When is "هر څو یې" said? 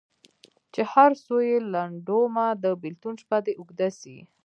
0.93-1.57